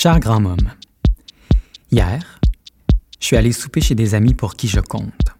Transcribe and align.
Cher 0.00 0.20
grand 0.20 0.44
homme, 0.44 0.70
hier, 1.90 2.38
je 3.18 3.26
suis 3.26 3.36
allé 3.36 3.50
souper 3.50 3.80
chez 3.80 3.96
des 3.96 4.14
amis 4.14 4.32
pour 4.32 4.54
qui 4.54 4.68
je 4.68 4.78
compte. 4.78 5.34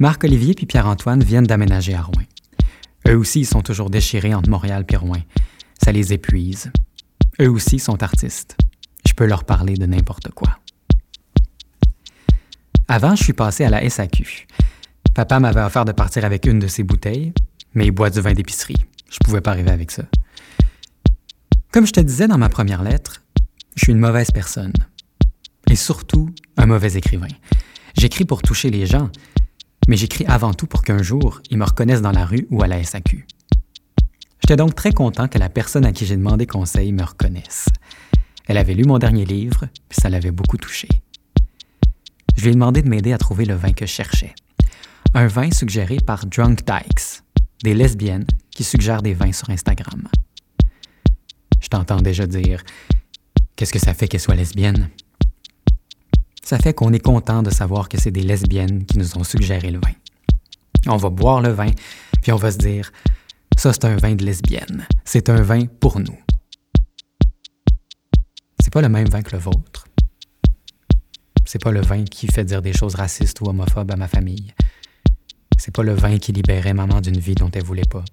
Marc-Olivier 0.00 0.54
puis 0.54 0.66
Pierre-Antoine 0.66 1.22
viennent 1.22 1.46
d'aménager 1.46 1.94
à 1.94 2.02
Rouen. 2.02 2.24
Eux 3.06 3.16
aussi, 3.16 3.42
ils 3.42 3.46
sont 3.46 3.62
toujours 3.62 3.90
déchirés 3.90 4.34
entre 4.34 4.50
Montréal 4.50 4.84
et 4.88 4.96
Rouen. 4.96 5.22
Ça 5.80 5.92
les 5.92 6.12
épuise. 6.12 6.72
Eux 7.40 7.48
aussi 7.48 7.78
sont 7.78 8.02
artistes. 8.02 8.56
Je 9.06 9.12
peux 9.12 9.26
leur 9.26 9.44
parler 9.44 9.74
de 9.74 9.86
n'importe 9.86 10.32
quoi. 10.32 10.58
Avant, 12.88 13.14
je 13.14 13.22
suis 13.22 13.34
passé 13.34 13.64
à 13.64 13.70
la 13.70 13.88
SAQ. 13.88 14.48
Papa 15.14 15.38
m'avait 15.38 15.62
offert 15.62 15.84
de 15.84 15.92
partir 15.92 16.24
avec 16.24 16.44
une 16.44 16.58
de 16.58 16.66
ses 16.66 16.82
bouteilles, 16.82 17.32
mais 17.74 17.86
il 17.86 17.92
boit 17.92 18.10
du 18.10 18.20
vin 18.20 18.32
d'épicerie. 18.32 18.84
Je 19.08 19.18
pouvais 19.24 19.40
pas 19.40 19.52
arriver 19.52 19.70
avec 19.70 19.92
ça. 19.92 20.02
Comme 21.72 21.86
je 21.86 21.92
te 21.92 22.00
disais 22.00 22.28
dans 22.28 22.36
ma 22.36 22.50
première 22.50 22.82
lettre, 22.82 23.22
je 23.76 23.84
suis 23.84 23.92
une 23.92 23.98
mauvaise 23.98 24.30
personne. 24.30 24.74
Et 25.70 25.74
surtout, 25.74 26.28
un 26.58 26.66
mauvais 26.66 26.92
écrivain. 26.98 27.28
J'écris 27.96 28.26
pour 28.26 28.42
toucher 28.42 28.68
les 28.68 28.84
gens, 28.84 29.08
mais 29.88 29.96
j'écris 29.96 30.26
avant 30.26 30.52
tout 30.52 30.66
pour 30.66 30.82
qu'un 30.82 31.02
jour, 31.02 31.40
ils 31.50 31.56
me 31.56 31.64
reconnaissent 31.64 32.02
dans 32.02 32.12
la 32.12 32.26
rue 32.26 32.46
ou 32.50 32.62
à 32.62 32.66
la 32.66 32.84
SAQ. 32.84 33.26
J'étais 34.42 34.56
donc 34.56 34.74
très 34.74 34.92
content 34.92 35.28
que 35.28 35.38
la 35.38 35.48
personne 35.48 35.86
à 35.86 35.92
qui 35.92 36.04
j'ai 36.04 36.18
demandé 36.18 36.46
conseil 36.46 36.92
me 36.92 37.04
reconnaisse. 37.04 37.70
Elle 38.46 38.58
avait 38.58 38.74
lu 38.74 38.84
mon 38.84 38.98
dernier 38.98 39.24
livre, 39.24 39.64
puis 39.88 39.98
ça 39.98 40.10
l'avait 40.10 40.30
beaucoup 40.30 40.58
touché. 40.58 40.88
Je 42.36 42.42
lui 42.42 42.50
ai 42.50 42.52
demandé 42.52 42.82
de 42.82 42.88
m'aider 42.90 43.14
à 43.14 43.18
trouver 43.18 43.46
le 43.46 43.54
vin 43.54 43.72
que 43.72 43.86
je 43.86 43.92
cherchais. 43.92 44.34
Un 45.14 45.26
vin 45.26 45.50
suggéré 45.50 45.96
par 46.06 46.26
Drunk 46.26 46.66
Dykes, 46.66 47.22
des 47.64 47.72
lesbiennes 47.72 48.26
qui 48.50 48.62
suggèrent 48.62 49.00
des 49.00 49.14
vins 49.14 49.32
sur 49.32 49.48
Instagram. 49.48 50.06
T'entends 51.72 52.02
déjà 52.02 52.26
dire 52.26 52.62
Qu'est-ce 53.56 53.72
que 53.72 53.78
ça 53.78 53.94
fait 53.94 54.06
qu'elle 54.06 54.20
soit 54.20 54.34
lesbienne 54.34 54.90
Ça 56.44 56.58
fait 56.58 56.74
qu'on 56.74 56.92
est 56.92 56.98
content 56.98 57.42
de 57.42 57.48
savoir 57.48 57.88
que 57.88 57.98
c'est 57.98 58.10
des 58.10 58.20
lesbiennes 58.20 58.84
qui 58.84 58.98
nous 58.98 59.16
ont 59.16 59.24
suggéré 59.24 59.70
le 59.70 59.78
vin. 59.78 59.94
On 60.86 60.98
va 60.98 61.08
boire 61.08 61.40
le 61.40 61.48
vin, 61.48 61.70
puis 62.20 62.30
on 62.30 62.36
va 62.36 62.52
se 62.52 62.58
dire 62.58 62.92
Ça, 63.56 63.72
c'est 63.72 63.86
un 63.86 63.96
vin 63.96 64.14
de 64.14 64.22
lesbienne. 64.22 64.86
C'est 65.06 65.30
un 65.30 65.40
vin 65.40 65.64
pour 65.64 65.98
nous. 65.98 66.18
C'est 68.62 68.70
pas 68.70 68.82
le 68.82 68.90
même 68.90 69.08
vin 69.08 69.22
que 69.22 69.34
le 69.34 69.40
vôtre. 69.40 69.88
C'est 71.46 71.62
pas 71.62 71.72
le 71.72 71.80
vin 71.80 72.04
qui 72.04 72.26
fait 72.26 72.44
dire 72.44 72.60
des 72.60 72.74
choses 72.74 72.96
racistes 72.96 73.40
ou 73.40 73.46
homophobes 73.46 73.92
à 73.92 73.96
ma 73.96 74.08
famille. 74.08 74.52
C'est 75.56 75.74
pas 75.74 75.84
le 75.84 75.94
vin 75.94 76.18
qui 76.18 76.32
libérait 76.32 76.74
maman 76.74 77.00
d'une 77.00 77.18
vie 77.18 77.34
dont 77.34 77.50
elle 77.50 77.64
voulait 77.64 77.88
pas. 77.90 78.04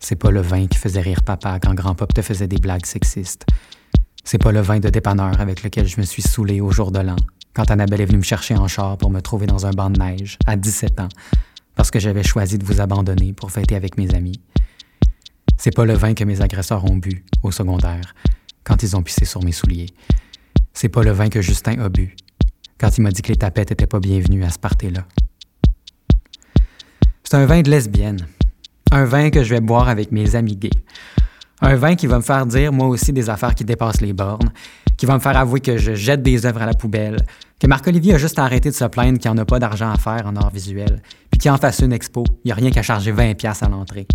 C'est 0.00 0.16
pas 0.16 0.30
le 0.30 0.40
vin 0.40 0.66
qui 0.66 0.78
faisait 0.78 1.00
rire 1.00 1.22
papa 1.22 1.58
quand 1.60 1.74
grand-pop 1.74 2.12
te 2.12 2.22
faisait 2.22 2.48
des 2.48 2.58
blagues 2.58 2.86
sexistes. 2.86 3.46
C'est 4.24 4.38
pas 4.38 4.52
le 4.52 4.60
vin 4.60 4.80
de 4.80 4.88
dépanneur 4.88 5.40
avec 5.40 5.62
lequel 5.62 5.86
je 5.86 6.00
me 6.00 6.04
suis 6.04 6.22
saoulé 6.22 6.60
au 6.60 6.70
jour 6.70 6.90
de 6.90 6.98
l'an, 6.98 7.16
quand 7.54 7.70
Annabelle 7.70 8.00
est 8.00 8.06
venue 8.06 8.18
me 8.18 8.24
chercher 8.24 8.56
en 8.56 8.68
char 8.68 8.98
pour 8.98 9.10
me 9.10 9.20
trouver 9.20 9.46
dans 9.46 9.66
un 9.66 9.70
banc 9.70 9.90
de 9.90 9.98
neige, 9.98 10.38
à 10.46 10.56
17 10.56 11.00
ans, 11.00 11.08
parce 11.74 11.90
que 11.90 12.00
j'avais 12.00 12.22
choisi 12.22 12.58
de 12.58 12.64
vous 12.64 12.80
abandonner 12.80 13.32
pour 13.32 13.50
fêter 13.50 13.76
avec 13.76 13.96
mes 13.96 14.14
amis. 14.14 14.40
C'est 15.58 15.74
pas 15.74 15.84
le 15.84 15.94
vin 15.94 16.14
que 16.14 16.24
mes 16.24 16.40
agresseurs 16.40 16.84
ont 16.90 16.96
bu, 16.96 17.24
au 17.42 17.50
secondaire, 17.50 18.14
quand 18.64 18.82
ils 18.82 18.96
ont 18.96 19.02
pissé 19.02 19.24
sur 19.24 19.42
mes 19.42 19.52
souliers. 19.52 19.90
C'est 20.74 20.88
pas 20.88 21.02
le 21.02 21.12
vin 21.12 21.28
que 21.28 21.40
Justin 21.40 21.78
a 21.80 21.88
bu, 21.88 22.16
quand 22.78 22.98
il 22.98 23.02
m'a 23.02 23.10
dit 23.10 23.22
que 23.22 23.28
les 23.28 23.38
tapettes 23.38 23.70
étaient 23.70 23.86
pas 23.86 24.00
bienvenues 24.00 24.44
à 24.44 24.50
ce 24.50 24.58
party-là. 24.58 25.06
C'est 27.24 27.36
un 27.36 27.46
vin 27.46 27.62
de 27.62 27.70
lesbienne. 27.70 28.26
Un 28.92 29.04
vin 29.04 29.30
que 29.30 29.42
je 29.42 29.54
vais 29.54 29.60
boire 29.60 29.88
avec 29.88 30.12
mes 30.12 30.36
amis 30.36 30.56
gays. 30.56 30.70
Un 31.60 31.74
vin 31.74 31.94
qui 31.96 32.06
va 32.06 32.16
me 32.16 32.22
faire 32.22 32.46
dire 32.46 32.72
moi 32.72 32.86
aussi 32.86 33.12
des 33.12 33.30
affaires 33.30 33.54
qui 33.54 33.64
dépassent 33.64 34.00
les 34.00 34.12
bornes, 34.12 34.52
qui 34.96 35.06
va 35.06 35.14
me 35.14 35.20
faire 35.20 35.36
avouer 35.36 35.60
que 35.60 35.76
je 35.76 35.94
jette 35.94 36.22
des 36.22 36.46
œuvres 36.46 36.62
à 36.62 36.66
la 36.66 36.74
poubelle, 36.74 37.16
que 37.58 37.66
Marc-Olivier 37.66 38.14
a 38.14 38.18
juste 38.18 38.38
arrêté 38.38 38.70
de 38.70 38.74
se 38.74 38.84
plaindre 38.84 39.18
qu'il 39.18 39.30
n'en 39.30 39.38
a 39.38 39.44
pas 39.44 39.58
d'argent 39.58 39.90
à 39.90 39.96
faire 39.96 40.26
en 40.26 40.36
art 40.36 40.50
visuel, 40.50 41.02
puis 41.30 41.38
qu'il 41.38 41.50
en 41.50 41.56
fasse 41.56 41.80
une 41.80 41.92
expo, 41.92 42.24
il 42.44 42.48
n'y 42.48 42.52
a 42.52 42.54
rien 42.54 42.70
qu'à 42.70 42.82
charger 42.82 43.12
20$ 43.12 43.64
à 43.64 43.68
l'entrée. 43.68 44.06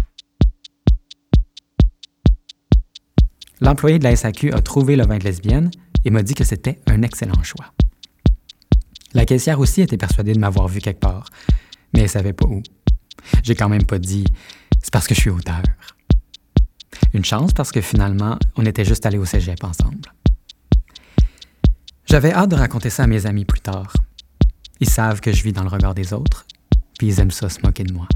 L'employé 3.60 4.00
de 4.00 4.04
la 4.04 4.16
SAQ 4.16 4.54
a 4.54 4.62
trouvé 4.62 4.96
le 4.96 5.06
vin 5.06 5.18
de 5.18 5.24
lesbienne 5.24 5.70
et 6.04 6.10
m'a 6.10 6.24
dit 6.24 6.34
que 6.34 6.44
c'était 6.44 6.80
un 6.88 7.04
excellent 7.04 7.44
choix. 7.44 7.74
La 9.14 9.26
caissière 9.26 9.60
aussi 9.60 9.82
était 9.82 9.98
persuadée 9.98 10.34
de 10.34 10.40
m'avoir 10.40 10.68
vu 10.68 10.80
quelque 10.80 11.00
part, 11.00 11.26
mais 11.94 12.02
elle 12.02 12.10
savait 12.10 12.34
pas 12.34 12.48
où. 12.48 12.64
J'ai 13.44 13.56
quand 13.56 13.70
même 13.70 13.86
pas 13.86 14.00
dit 14.00 14.26
c'est 14.82 14.92
parce 14.92 15.08
que 15.08 15.16
je 15.16 15.20
suis 15.20 15.30
auteur. 15.30 15.62
Une 17.14 17.26
chance 17.26 17.54
parce 17.54 17.72
que 17.72 17.82
finalement, 17.82 18.38
on 18.56 18.66
était 18.66 18.86
juste 18.86 19.06
allés 19.06 19.18
au 19.18 19.26
cégep 19.26 19.64
ensemble. 19.64 20.14
J'avais 22.06 22.34
hâte 22.34 22.50
de 22.50 22.56
raconter 22.56 22.90
ça 22.90 23.04
à 23.04 23.08
mes 23.08 23.26
amis 23.26 23.46
plus 23.46 23.62
tard. 23.62 23.94
Ils 24.80 24.90
savent 24.90 25.22
que 25.22 25.32
je 25.32 25.44
vis 25.44 25.54
dans 25.54 25.64
le 25.64 25.70
regard 25.70 25.94
des 25.94 26.14
autres, 26.14 26.46
puis 26.98 27.08
ils 27.08 27.20
aiment 27.20 27.32
ça 27.32 27.50
se 27.50 27.60
moquer 27.64 27.84
de 27.84 27.94
moi. 27.94 28.08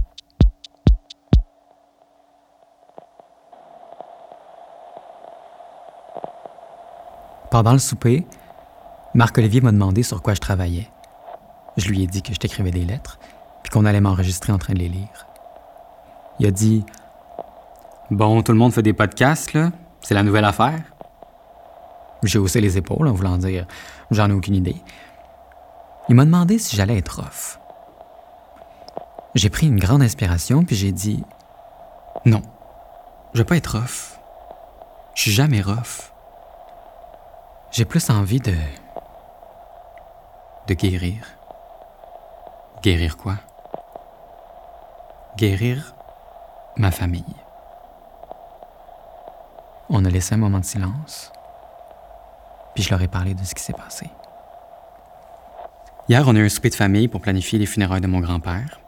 Pendant 7.52 7.74
le 7.74 7.80
souper, 7.80 8.26
Marc-Olivier 9.14 9.62
m'a 9.62 9.72
demandé 9.72 10.04
sur 10.04 10.22
quoi 10.22 10.34
je 10.34 10.42
travaillais. 10.42 10.90
Je 11.78 11.88
lui 11.88 12.04
ai 12.04 12.08
dit 12.08 12.22
que 12.22 12.34
je 12.34 12.40
t'écrivais 12.40 12.72
des 12.72 12.84
lettres, 12.84 13.18
qu'on 13.76 13.84
allait 13.84 14.00
m'enregistrer 14.00 14.54
en 14.54 14.58
train 14.58 14.74
de 14.74 14.80
les 14.80 14.88
lire. 14.88 15.28
Il 16.40 16.48
a 16.48 16.52
dit 16.52 16.86
Bon, 18.10 18.42
tout 18.42 18.54
le 18.54 18.58
monde 18.58 18.72
fait 18.72 18.82
des 18.82 18.94
podcasts, 18.94 19.52
là. 19.52 19.74
C'est 20.00 20.14
la 20.14 20.24
nouvelle 20.24 20.46
affaire. 20.46 20.80
J'ai 22.24 22.40
haussé 22.40 22.62
les 22.62 22.78
épaules 22.78 23.06
en 23.06 23.12
voulant 23.12 23.38
dire 23.38 23.68
J'en 24.12 24.30
ai 24.30 24.34
aucune 24.34 24.56
idée. 24.56 24.78
Il 26.08 26.16
m'a 26.16 26.24
demandé 26.24 26.58
si 26.58 26.78
j'allais 26.78 26.98
être 26.98 27.20
off. 27.20 27.60
J'ai 29.34 29.50
pris 29.50 29.68
une 29.68 29.78
grande 29.78 30.02
inspiration, 30.02 30.64
puis 30.64 30.78
j'ai 30.78 30.94
dit 30.94 31.22
Non, 32.26 32.44
je 33.34 33.40
veux 33.40 33.46
pas 33.46 33.58
être 33.58 33.76
off. 33.76 34.18
Je 35.16 35.24
suis 35.24 35.32
jamais 35.32 35.60
rough. 35.60 36.14
J'ai 37.72 37.84
plus 37.84 38.10
envie 38.10 38.40
de. 38.40 38.54
de 40.70 40.74
guérir. 40.76 41.26
Guérir 42.82 43.18
quoi? 43.18 43.36
Guérir 45.38 45.94
ma 46.78 46.92
famille. 46.92 47.26
On 49.90 50.06
a 50.06 50.10
laissé 50.10 50.34
un 50.34 50.38
moment 50.38 50.60
de 50.60 50.66
silence, 50.66 51.34
puis 52.74 52.84
je 52.84 52.90
leur 52.90 53.02
ai 53.02 53.10
parlé 53.10 53.34
de 53.34 53.44
ce 53.44 53.54
qui 53.54 53.62
s'est 53.62 53.74
passé. 53.74 54.10
Hier, 56.08 56.24
on 56.26 56.36
a 56.38 56.40
eu 56.40 56.46
un 56.46 56.50
souper 56.50 56.70
de 56.70 56.76
famille 56.76 57.10
pour 57.10 57.20
planifier 57.20 57.60
les 57.60 57.66
funérailles 57.66 58.00
de 58.00 58.08
mon 58.08 58.22
grand-père, 58.22 58.80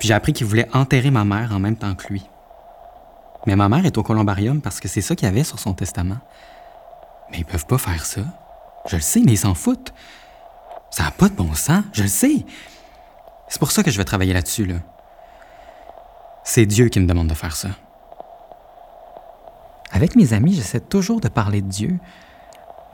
puis 0.00 0.08
j'ai 0.08 0.14
appris 0.14 0.32
qu'il 0.32 0.46
voulait 0.48 0.68
enterrer 0.74 1.12
ma 1.12 1.24
mère 1.24 1.52
en 1.52 1.60
même 1.60 1.76
temps 1.76 1.94
que 1.94 2.08
lui. 2.08 2.28
Mais 3.46 3.54
ma 3.54 3.68
mère 3.68 3.86
est 3.86 3.96
au 3.96 4.02
columbarium 4.02 4.60
parce 4.60 4.80
que 4.80 4.88
c'est 4.88 5.00
ça 5.00 5.14
qu'il 5.14 5.26
y 5.26 5.30
avait 5.30 5.44
sur 5.44 5.60
son 5.60 5.74
testament. 5.74 6.18
Mais 7.30 7.38
ils 7.38 7.46
peuvent 7.46 7.66
pas 7.66 7.78
faire 7.78 8.04
ça. 8.04 8.22
Je 8.86 8.96
le 8.96 9.02
sais, 9.02 9.20
mais 9.24 9.32
ils 9.32 9.38
s'en 9.38 9.54
foutent. 9.54 9.94
Ça 10.90 11.04
n'a 11.04 11.10
pas 11.12 11.28
de 11.28 11.34
bon 11.34 11.54
sens, 11.54 11.84
je 11.92 12.02
le 12.02 12.08
sais. 12.08 12.44
C'est 13.46 13.60
pour 13.60 13.70
ça 13.70 13.84
que 13.84 13.92
je 13.92 13.98
vais 13.98 14.04
travailler 14.04 14.32
là-dessus, 14.32 14.66
là. 14.66 14.76
C'est 16.52 16.66
Dieu 16.66 16.88
qui 16.88 16.98
me 16.98 17.06
demande 17.06 17.28
de 17.28 17.34
faire 17.34 17.54
ça. 17.54 17.68
Avec 19.92 20.16
mes 20.16 20.32
amis, 20.32 20.54
j'essaie 20.54 20.80
toujours 20.80 21.20
de 21.20 21.28
parler 21.28 21.62
de 21.62 21.68
Dieu, 21.68 22.00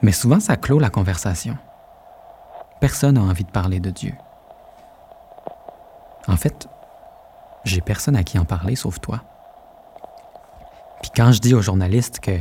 mais 0.03 0.11
souvent 0.11 0.39
ça 0.39 0.57
clôt 0.57 0.77
la 0.77 0.91
conversation. 0.91 1.57
Personne 2.79 3.15
n'a 3.15 3.21
envie 3.21 3.45
de 3.45 3.49
parler 3.49 3.79
de 3.79 3.89
Dieu. 3.89 4.13
En 6.27 6.37
fait, 6.37 6.67
j'ai 7.63 7.81
personne 7.81 8.15
à 8.15 8.23
qui 8.23 8.37
en 8.37 8.45
parler 8.45 8.75
sauf 8.75 8.99
toi. 8.99 9.23
Puis 11.01 11.09
quand 11.15 11.31
je 11.31 11.39
dis 11.39 11.55
aux 11.55 11.63
journalistes 11.63 12.19
que 12.19 12.39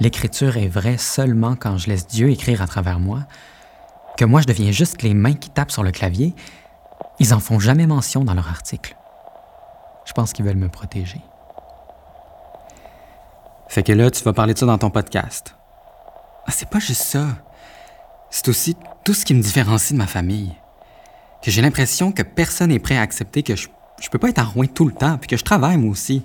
l'écriture 0.00 0.56
est 0.56 0.66
vraie 0.66 0.98
seulement 0.98 1.54
quand 1.54 1.78
je 1.78 1.86
laisse 1.86 2.08
Dieu 2.08 2.30
écrire 2.30 2.60
à 2.60 2.66
travers 2.66 2.98
moi, 2.98 3.20
que 4.16 4.24
moi 4.24 4.40
je 4.40 4.48
deviens 4.48 4.72
juste 4.72 5.02
les 5.02 5.14
mains 5.14 5.34
qui 5.34 5.50
tapent 5.50 5.70
sur 5.70 5.84
le 5.84 5.92
clavier, 5.92 6.34
ils 7.20 7.34
en 7.34 7.38
font 7.38 7.60
jamais 7.60 7.86
mention 7.86 8.24
dans 8.24 8.34
leur 8.34 8.48
article. 8.48 8.96
Je 10.04 10.12
pense 10.12 10.32
qu'ils 10.32 10.44
veulent 10.44 10.56
me 10.56 10.68
protéger. 10.68 11.20
Fait 13.68 13.82
que 13.82 13.92
là, 13.92 14.10
tu 14.10 14.22
vas 14.22 14.32
parler 14.32 14.54
de 14.54 14.58
ça 14.58 14.66
dans 14.66 14.78
ton 14.78 14.90
podcast. 14.90 15.56
Ah, 16.46 16.52
c'est 16.52 16.68
pas 16.68 16.78
juste 16.78 17.02
ça. 17.02 17.26
C'est 18.30 18.48
aussi 18.48 18.76
tout 19.04 19.14
ce 19.14 19.24
qui 19.24 19.34
me 19.34 19.42
différencie 19.42 19.92
de 19.92 19.98
ma 19.98 20.06
famille. 20.06 20.54
Que 21.42 21.50
j'ai 21.50 21.62
l'impression 21.62 22.12
que 22.12 22.22
personne 22.22 22.70
n'est 22.70 22.78
prêt 22.78 22.96
à 22.96 23.00
accepter 23.00 23.42
que 23.42 23.56
je, 23.56 23.68
je 24.00 24.08
peux 24.08 24.18
pas 24.18 24.28
être 24.28 24.38
à 24.38 24.44
Rouen 24.44 24.66
tout 24.66 24.86
le 24.86 24.92
temps, 24.92 25.18
puis 25.18 25.28
que 25.28 25.36
je 25.36 25.44
travaille 25.44 25.76
moi 25.76 25.90
aussi. 25.90 26.24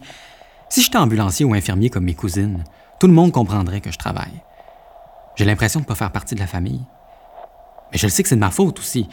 Si 0.70 0.82
j'étais 0.82 0.98
ambulancier 0.98 1.46
ou 1.46 1.54
infirmier 1.54 1.90
comme 1.90 2.06
mes 2.06 2.14
cousines, 2.14 2.64
tout 3.00 3.08
le 3.08 3.14
monde 3.14 3.32
comprendrait 3.32 3.82
que 3.82 3.92
je 3.92 3.98
travaille. 3.98 4.44
J'ai 5.36 5.46
l'impression 5.46 5.80
de 5.80 5.86
pas 5.86 5.96
faire 5.96 6.12
partie 6.12 6.36
de 6.36 6.40
la 6.40 6.48
famille. 6.48 6.84
Mais 7.92 7.98
je 7.98 8.06
le 8.06 8.12
sais 8.12 8.24
que 8.24 8.30
c'est 8.30 8.36
de 8.36 8.42
ma 8.42 8.52
faute 8.52 8.80
aussi. 8.80 9.08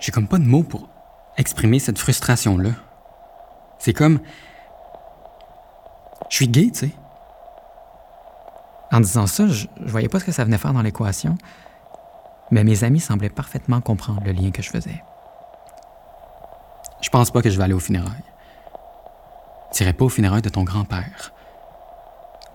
J'ai 0.00 0.12
comme 0.12 0.26
pas 0.26 0.38
de 0.38 0.44
mots 0.44 0.62
pour 0.62 0.88
exprimer 1.40 1.78
cette 1.78 1.98
frustration-là. 1.98 2.70
C'est 3.78 3.92
comme. 3.92 4.20
Je 6.28 6.36
suis 6.36 6.48
gay, 6.48 6.70
tu 6.72 6.80
sais. 6.80 6.90
En 8.92 9.00
disant 9.00 9.26
ça, 9.26 9.46
je, 9.48 9.66
voyais 9.80 10.08
pas 10.08 10.20
ce 10.20 10.24
que 10.24 10.32
ça 10.32 10.44
venait 10.44 10.58
faire 10.58 10.72
dans 10.72 10.82
l'équation, 10.82 11.36
mais 12.50 12.64
mes 12.64 12.84
amis 12.84 13.00
semblaient 13.00 13.30
parfaitement 13.30 13.80
comprendre 13.80 14.22
le 14.24 14.32
lien 14.32 14.50
que 14.50 14.62
je 14.62 14.70
faisais. 14.70 15.02
Je 17.00 17.08
pense 17.08 17.30
pas 17.30 17.40
que 17.42 17.50
je 17.50 17.56
vais 17.56 17.64
aller 17.64 17.74
au 17.74 17.80
funérailles. 17.80 18.24
T'irais 19.72 19.92
pas 19.92 20.04
au 20.04 20.08
funérailles 20.08 20.42
de 20.42 20.48
ton 20.48 20.64
grand-père. 20.64 21.32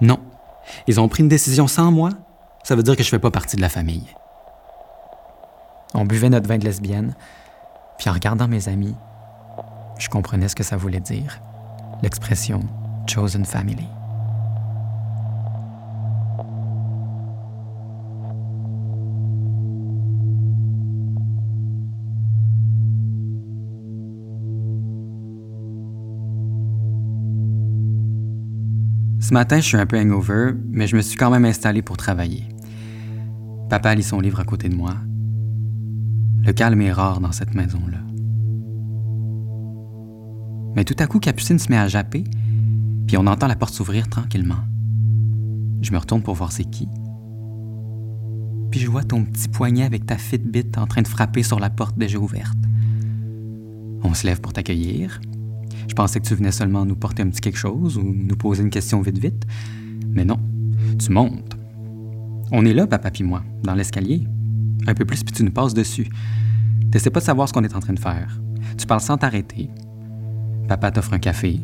Non. 0.02 0.20
Ils 0.88 1.00
ont 1.00 1.08
pris 1.08 1.24
une 1.24 1.30
décision 1.30 1.68
sans 1.68 1.92
moi. 1.92 2.10
Ça 2.64 2.76
veut 2.76 2.84
dire 2.84 2.96
que 2.96 3.04
je 3.04 3.10
fais 3.10 3.20
pas 3.20 3.32
partie 3.32 3.56
de 3.56 3.62
la 3.62 3.70
famille. 3.70 4.08
On 5.94 6.06
buvait 6.06 6.30
notre 6.30 6.48
vin 6.48 6.58
de 6.58 6.66
lesbienne, 6.66 7.16
puis 7.98 8.10
en 8.10 8.14
regardant 8.14 8.48
mes 8.48 8.68
amis, 8.70 8.96
je 9.98 10.10
comprenais 10.10 10.48
ce 10.48 10.56
que 10.56 10.64
ça 10.64 10.78
voulait 10.78 11.00
dire, 11.00 11.40
l'expression 12.02 12.62
chosen 13.08 13.46
family. 13.46 13.88
Ce 29.20 29.34
matin, 29.34 29.58
je 29.58 29.64
suis 29.66 29.78
un 29.78 29.88
peu 29.88 29.98
hangover, 29.98 30.52
mais 30.70 30.86
je 30.86 30.96
me 30.96 31.02
suis 31.02 31.18
quand 31.18 31.32
même 31.32 31.46
installé 31.46 31.82
pour 31.82 31.98
travailler. 31.98 32.48
Papa 33.72 33.96
lit 33.96 34.04
son 34.04 34.20
livre 34.20 34.40
à 34.40 34.44
côté 34.44 34.70
de 34.70 34.76
moi. 34.76 34.94
Le 36.46 36.54
calme 36.54 36.82
est 36.82 36.92
rare 36.92 37.22
dans 37.22 37.32
cette 37.32 37.56
maison-là. 37.56 37.98
Mais 40.76 40.84
tout 40.84 40.96
à 41.00 41.08
coup, 41.08 41.20
Capucine 41.20 41.58
se 41.58 41.70
met 41.70 41.78
à 41.78 41.88
japper, 41.88 42.24
puis 43.08 43.18
on 43.18 43.26
entend 43.26 43.48
la 43.48 43.56
porte 43.56 43.74
s'ouvrir 43.74 44.08
tranquillement. 44.10 44.64
Je 45.82 45.92
me 45.92 45.98
retourne 45.98 46.22
pour 46.22 46.36
voir 46.36 46.52
c'est 46.52 46.66
qui. 46.66 46.88
Puis 48.70 48.80
je 48.80 48.90
vois 48.90 49.04
ton 49.04 49.24
petit 49.24 49.48
poignet 49.48 49.86
avec 49.86 50.06
ta 50.06 50.18
Fitbit 50.18 50.72
en 50.78 50.86
train 50.86 51.02
de 51.02 51.08
frapper 51.08 51.44
sur 51.44 51.60
la 51.60 51.70
porte 51.70 51.98
déjà 51.98 52.20
ouverte. 52.20 52.58
On 54.04 54.14
se 54.14 54.28
lève 54.28 54.42
pour 54.42 54.54
t'accueillir, 54.54 55.20
je 55.88 55.94
pensais 55.94 56.20
que 56.20 56.28
tu 56.28 56.36
venais 56.36 56.52
seulement 56.52 56.86
nous 56.86 56.96
porter 56.96 57.24
un 57.24 57.30
petit 57.30 57.42
quelque 57.42 57.58
chose 57.58 57.98
ou 57.98 58.04
nous 58.04 58.36
poser 58.36 58.64
une 58.64 58.70
question 58.70 59.02
vite 59.02 59.18
vite. 59.18 59.46
Mais 60.10 60.26
non, 60.26 60.40
tu 61.00 61.12
montes. 61.12 61.58
On 62.52 62.66
est 62.66 62.74
là, 62.74 62.86
papa 62.86 63.12
puis 63.12 63.24
moi, 63.24 63.44
dans 63.64 63.74
l'escalier. 63.74 64.28
Un 64.88 64.94
peu 64.94 65.06
plus, 65.06 65.24
puis 65.24 65.34
tu 65.34 65.44
nous 65.44 65.52
passes 65.52 65.74
dessus. 65.74 66.08
T'essaies 66.92 67.10
pas 67.10 67.20
de 67.20 67.26
savoir 67.26 67.48
ce 67.48 67.54
qu'on 67.54 67.64
est 67.64 67.76
en 67.76 67.80
train 67.80 67.94
de 67.94 68.00
faire. 68.00 68.40
Tu 68.78 68.86
parles 68.86 69.02
sans 69.02 69.18
t'arrêter. 69.18 69.70
Papa 70.68 70.92
t'offre 70.92 71.14
un 71.14 71.20
café. 71.20 71.62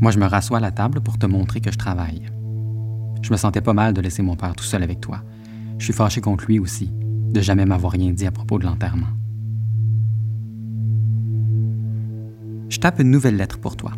Moi, 0.00 0.10
je 0.10 0.18
me 0.18 0.26
rassois 0.26 0.58
à 0.58 0.60
la 0.60 0.70
table 0.70 1.00
pour 1.00 1.18
te 1.18 1.26
montrer 1.26 1.60
que 1.60 1.72
je 1.72 1.78
travaille. 1.78 2.26
Je 3.22 3.30
me 3.30 3.36
sentais 3.36 3.60
pas 3.60 3.72
mal 3.72 3.94
de 3.94 4.00
laisser 4.00 4.22
mon 4.22 4.36
père 4.36 4.54
tout 4.54 4.64
seul 4.64 4.82
avec 4.82 5.00
toi. 5.00 5.22
Je 5.78 5.84
suis 5.84 5.94
fâché 5.94 6.20
contre 6.20 6.44
lui 6.46 6.58
aussi, 6.58 6.90
de 6.92 7.40
jamais 7.40 7.64
m'avoir 7.64 7.92
rien 7.92 8.12
dit 8.12 8.26
à 8.26 8.30
propos 8.30 8.58
de 8.58 8.64
l'enterrement. 8.64 9.06
Je 12.68 12.78
tape 12.78 13.00
une 13.00 13.10
nouvelle 13.10 13.36
lettre 13.36 13.58
pour 13.58 13.76
toi. 13.76 13.92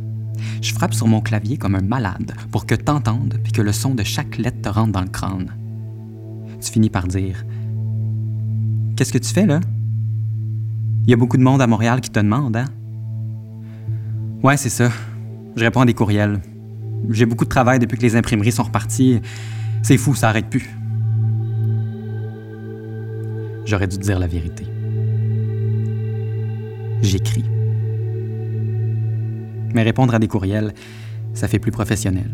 Je 0.60 0.72
frappe 0.72 0.94
sur 0.94 1.06
mon 1.06 1.20
clavier 1.20 1.56
comme 1.56 1.74
un 1.74 1.82
malade 1.82 2.34
pour 2.50 2.66
que 2.66 2.74
t'entendes 2.74 3.38
puis 3.42 3.52
que 3.52 3.62
le 3.62 3.72
son 3.72 3.94
de 3.94 4.02
chaque 4.04 4.38
lettre 4.38 4.60
te 4.62 4.68
rentre 4.68 4.92
dans 4.92 5.02
le 5.02 5.08
crâne. 5.08 5.52
Tu 6.60 6.72
finis 6.72 6.90
par 6.90 7.06
dire 7.06 7.44
Qu'est-ce 8.96 9.12
que 9.12 9.18
tu 9.18 9.32
fais 9.32 9.46
là? 9.46 9.60
Il 11.04 11.10
y 11.10 11.12
a 11.12 11.16
beaucoup 11.16 11.36
de 11.36 11.42
monde 11.42 11.62
à 11.62 11.66
Montréal 11.66 12.00
qui 12.00 12.10
te 12.10 12.18
demande, 12.18 12.56
hein? 12.56 12.64
Ouais, 14.42 14.56
c'est 14.56 14.70
ça. 14.70 14.90
Je 15.56 15.64
réponds 15.64 15.80
à 15.80 15.86
des 15.86 15.94
courriels. 15.94 16.40
J'ai 17.10 17.26
beaucoup 17.26 17.44
de 17.44 17.50
travail 17.50 17.78
depuis 17.78 17.96
que 17.96 18.02
les 18.02 18.16
imprimeries 18.16 18.52
sont 18.52 18.64
reparties. 18.64 19.20
C'est 19.82 19.96
fou, 19.96 20.14
ça 20.14 20.30
arrête 20.30 20.48
plus. 20.48 20.68
J'aurais 23.64 23.86
dû 23.86 23.98
te 23.98 24.02
dire 24.02 24.18
la 24.18 24.26
vérité. 24.26 24.66
J'écris. 27.02 27.44
Mais 29.74 29.82
répondre 29.82 30.14
à 30.14 30.18
des 30.18 30.28
courriels, 30.28 30.72
ça 31.34 31.48
fait 31.48 31.58
plus 31.58 31.72
professionnel. 31.72 32.30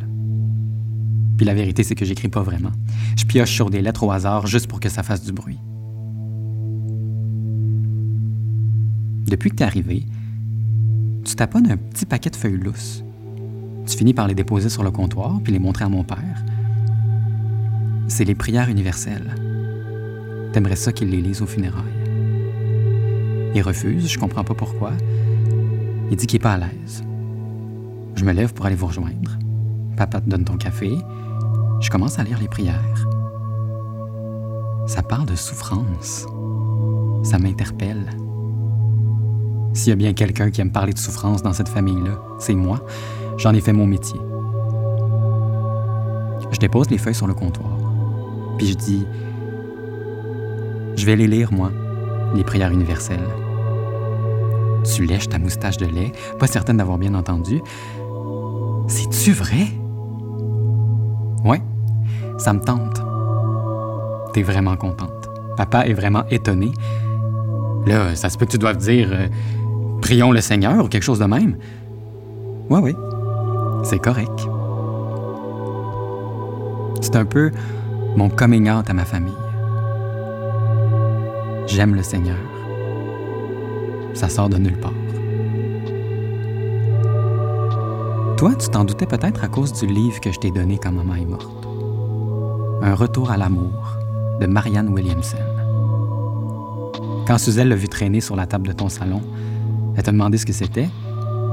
Puis 1.36 1.46
la 1.46 1.54
vérité, 1.54 1.82
c'est 1.82 1.94
que 1.94 2.04
j'écris 2.04 2.28
pas 2.28 2.42
vraiment. 2.42 2.72
Je 3.16 3.24
pioche 3.24 3.52
sur 3.52 3.70
des 3.70 3.82
lettres 3.82 4.04
au 4.04 4.10
hasard 4.10 4.46
juste 4.46 4.66
pour 4.66 4.80
que 4.80 4.88
ça 4.88 5.02
fasse 5.02 5.24
du 5.24 5.32
bruit. 5.32 5.58
Depuis 9.26 9.50
que 9.50 9.56
t'es 9.56 9.64
arrivé, 9.64 10.04
tu 11.24 11.34
taponnes 11.34 11.70
un 11.70 11.76
petit 11.76 12.06
paquet 12.06 12.30
de 12.30 12.36
feuilles 12.36 12.58
lousses. 12.58 13.02
Tu 13.86 13.96
finis 13.96 14.14
par 14.14 14.28
les 14.28 14.34
déposer 14.34 14.68
sur 14.68 14.82
le 14.82 14.90
comptoir 14.90 15.40
puis 15.42 15.52
les 15.52 15.58
montrer 15.58 15.84
à 15.84 15.88
mon 15.88 16.04
père. 16.04 16.44
C'est 18.08 18.24
les 18.24 18.34
prières 18.34 18.68
universelles. 18.68 19.34
T'aimerais 20.52 20.76
ça 20.76 20.92
qu'il 20.92 21.08
les 21.08 21.22
lise 21.22 21.40
au 21.40 21.46
funérailles. 21.46 21.82
Il 23.54 23.62
refuse, 23.62 24.10
je 24.10 24.18
comprends 24.18 24.44
pas 24.44 24.54
pourquoi. 24.54 24.92
Il 26.10 26.16
dit 26.16 26.26
qu'il 26.26 26.36
est 26.36 26.42
pas 26.42 26.54
à 26.54 26.58
l'aise. 26.58 27.02
Je 28.16 28.24
me 28.24 28.32
lève 28.32 28.52
pour 28.52 28.66
aller 28.66 28.76
vous 28.76 28.86
rejoindre. 28.86 29.38
Papa 29.96 30.20
te 30.20 30.28
donne 30.28 30.44
ton 30.44 30.56
café. 30.56 30.96
Je 31.80 31.90
commence 31.90 32.18
à 32.18 32.24
lire 32.24 32.38
les 32.40 32.48
prières. 32.48 33.08
Ça 34.86 35.02
parle 35.02 35.26
de 35.26 35.36
souffrance. 35.36 36.26
Ça 37.22 37.38
m'interpelle. 37.38 38.10
S'il 39.74 39.90
y 39.90 39.92
a 39.92 39.96
bien 39.96 40.12
quelqu'un 40.12 40.50
qui 40.50 40.60
aime 40.60 40.72
parler 40.72 40.92
de 40.92 40.98
souffrance 40.98 41.42
dans 41.42 41.52
cette 41.52 41.68
famille-là, 41.68 42.20
c'est 42.38 42.54
moi. 42.54 42.80
J'en 43.38 43.54
ai 43.54 43.60
fait 43.60 43.72
mon 43.72 43.86
métier. 43.86 44.20
Je 46.50 46.58
dépose 46.58 46.90
les 46.90 46.98
feuilles 46.98 47.14
sur 47.14 47.26
le 47.26 47.34
comptoir. 47.34 47.78
Puis 48.58 48.68
je 48.68 48.74
dis 48.74 49.06
Je 50.96 51.06
vais 51.06 51.16
les 51.16 51.26
lire, 51.26 51.52
moi, 51.52 51.70
les 52.34 52.44
prières 52.44 52.70
universelles. 52.70 53.28
Tu 54.84 55.06
lèches 55.06 55.28
ta 55.28 55.38
moustache 55.38 55.76
de 55.78 55.86
lait, 55.86 56.12
pas 56.38 56.46
certaine 56.46 56.76
d'avoir 56.76 56.98
bien 56.98 57.14
entendu. 57.14 57.62
C'est-tu 58.88 59.32
vrai? 59.32 59.68
Ouais, 61.44 61.60
ça 62.38 62.52
me 62.52 62.60
tente. 62.60 63.02
T'es 64.32 64.42
vraiment 64.42 64.76
contente. 64.76 65.28
Papa 65.56 65.86
est 65.86 65.92
vraiment 65.92 66.24
étonné. 66.30 66.72
Là, 67.86 68.14
ça 68.14 68.30
se 68.30 68.38
peut 68.38 68.46
que 68.46 68.52
tu 68.52 68.58
doives 68.58 68.76
dire 68.76 69.08
euh, 69.12 69.26
Prions 70.00 70.32
le 70.32 70.40
Seigneur 70.40 70.84
ou 70.84 70.88
quelque 70.88 71.02
chose 71.02 71.18
de 71.18 71.24
même. 71.24 71.56
Ouais, 72.68 72.80
oui, 72.80 72.96
c'est 73.84 74.00
correct. 74.00 74.48
C'est 77.00 77.16
un 77.16 77.24
peu 77.24 77.50
mon 78.16 78.28
coming 78.28 78.70
out 78.70 78.88
à 78.88 78.92
ma 78.94 79.04
famille. 79.04 79.32
J'aime 81.66 81.94
le 81.94 82.02
Seigneur. 82.02 82.36
Ça 84.14 84.28
sort 84.28 84.48
de 84.48 84.58
nulle 84.58 84.78
part. 84.78 84.92
Toi, 88.42 88.56
tu 88.56 88.68
t'en 88.70 88.82
doutais 88.82 89.06
peut-être 89.06 89.44
à 89.44 89.46
cause 89.46 89.72
du 89.72 89.86
livre 89.86 90.18
que 90.18 90.32
je 90.32 90.40
t'ai 90.40 90.50
donné 90.50 90.76
quand 90.76 90.90
maman 90.90 91.14
est 91.14 91.24
morte. 91.24 91.68
Un 92.82 92.92
retour 92.92 93.30
à 93.30 93.36
l'amour 93.36 93.98
de 94.40 94.46
Marianne 94.46 94.88
Williamson. 94.88 95.36
Quand 97.24 97.38
Suzelle 97.38 97.68
l'a 97.68 97.76
vu 97.76 97.86
traîner 97.86 98.20
sur 98.20 98.34
la 98.34 98.46
table 98.46 98.66
de 98.66 98.72
ton 98.72 98.88
salon, 98.88 99.22
elle 99.96 100.02
t'a 100.02 100.10
demandé 100.10 100.38
ce 100.38 100.44
que 100.44 100.52
c'était. 100.52 100.88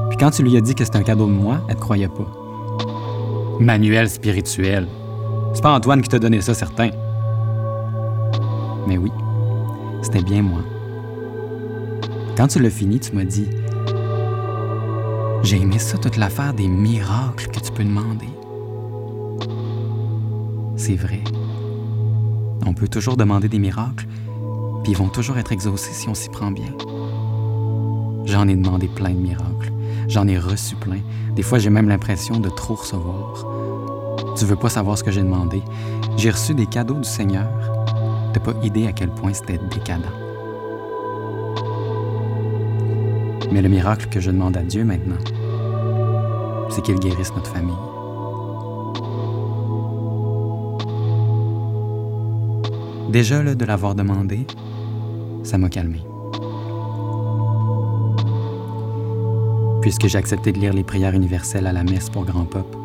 Puis 0.10 0.18
quand 0.18 0.32
tu 0.32 0.42
lui 0.42 0.58
as 0.58 0.62
dit 0.62 0.74
que 0.74 0.84
c'était 0.84 0.98
un 0.98 1.04
cadeau 1.04 1.28
de 1.28 1.32
moi, 1.32 1.62
elle 1.70 1.76
te 1.76 1.80
croyait 1.80 2.08
pas. 2.08 2.28
Manuel 3.60 4.10
spirituel. 4.10 4.88
C'est 5.54 5.62
pas 5.62 5.70
Antoine 5.70 6.02
qui 6.02 6.10
t'a 6.10 6.18
donné 6.18 6.42
ça, 6.42 6.56
certain. 6.56 6.90
Mais 8.88 8.98
oui, 8.98 9.12
c'était 10.02 10.24
bien 10.24 10.42
moi. 10.42 10.62
Quand 12.36 12.48
tu 12.48 12.58
l'as 12.58 12.72
fini, 12.72 13.00
tu 13.00 13.16
m'as 13.16 13.26
dit 13.26 13.46
j'ai 15.44 15.62
aimé 15.62 15.80
ça, 15.80 15.98
toute 15.98 16.18
l'affaire 16.18 16.54
des 16.54 16.68
miracles 16.68 17.48
que 17.48 17.60
tu 17.60 17.72
peux 17.72 17.84
demander. 17.84 18.30
C'est 20.76 20.96
vrai. 20.96 21.22
On 22.66 22.74
peut 22.74 22.88
toujours 22.88 23.18
demander 23.18 23.50
des 23.50 23.60
miracles, 23.60 24.08
puis 24.84 24.92
ils 24.92 24.98
vont 24.98 25.10
toujours 25.10 25.38
être 25.38 25.52
exaucés 25.52 25.94
si 25.94 26.10
on 26.10 26.14
s'y 26.14 26.30
prend 26.30 26.52
bien. 26.52 26.74
J'en 28.26 28.48
ai 28.48 28.56
demandé 28.56 28.88
plein 28.88 29.12
de 29.12 29.20
miracles. 29.20 29.72
J'en 30.08 30.28
ai 30.28 30.38
reçu 30.38 30.76
plein. 30.76 31.00
Des 31.36 31.42
fois, 31.42 31.60
j'ai 31.60 31.70
même 31.70 31.90
l'impression 31.90 32.40
de 32.40 32.50
trop 32.50 32.76
recevoir. 32.76 33.46
Tu 34.38 34.46
veux 34.46 34.56
pas 34.56 34.70
savoir 34.70 34.98
ce 34.98 35.04
que 35.04 35.12
j'ai 35.12 35.22
demandé? 35.22 35.62
J'ai 36.18 36.32
reçu 36.32 36.54
des 36.54 36.66
cadeaux 36.66 36.96
du 36.96 37.10
Seigneur. 37.10 37.48
T'as 38.34 38.40
pas 38.40 38.54
idée 38.64 38.88
à 38.88 38.92
quel 38.92 39.10
point 39.10 39.34
c'était 39.34 39.60
décadent. 39.70 40.29
Mais 43.52 43.62
le 43.62 43.70
miracle 43.70 44.08
que 44.10 44.20
je 44.20 44.32
demande 44.32 44.58
à 44.58 44.62
Dieu 44.62 44.84
maintenant, 44.84 45.18
c'est 46.70 46.82
qu'il 46.84 47.00
guérisse 47.00 47.34
notre 47.36 47.52
famille. 47.52 47.74
Déjà, 53.10 53.42
là, 53.42 53.56
de 53.56 53.66
l'avoir 53.66 53.96
demandé, 53.96 54.46
ça 55.44 55.58
m'a 55.58 55.70
calmé. 55.70 56.00
Puisque 59.82 60.08
j'ai 60.08 60.18
accepté 60.18 60.52
de 60.52 60.60
lire 60.60 60.74
les 60.74 60.84
prières 60.84 61.16
universelles 61.16 61.66
à 61.66 61.74
la 61.74 61.84
messe 61.84 62.10
pour 62.10 62.26
Grand 62.26 62.46
Pop, 62.46 62.76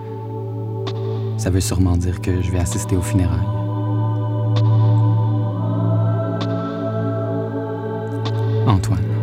Ça 1.36 1.50
veut 1.50 1.60
sûrement 1.60 1.96
dire 1.96 2.20
que 2.22 2.40
je 2.40 2.50
vais 2.50 2.60
assister 2.60 2.96
aux 2.96 3.02
funérailles. 3.02 3.38
Antoine. 8.66 9.13